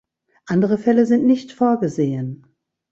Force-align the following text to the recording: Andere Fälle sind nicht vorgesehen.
Andere 0.47 0.79
Fälle 0.79 1.05
sind 1.05 1.27
nicht 1.27 1.51
vorgesehen. 1.51 2.47